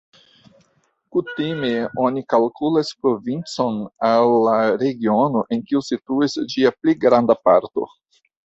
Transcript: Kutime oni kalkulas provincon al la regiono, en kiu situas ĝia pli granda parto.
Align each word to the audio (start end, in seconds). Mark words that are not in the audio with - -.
Kutime 1.15 1.69
oni 2.05 2.23
kalkulas 2.33 2.89
provincon 3.05 3.77
al 4.09 4.33
la 4.49 4.57
regiono, 4.85 5.45
en 5.55 5.65
kiu 5.69 5.85
situas 5.93 6.41
ĝia 6.55 6.77
pli 6.81 7.01
granda 7.05 7.39
parto. 7.47 7.91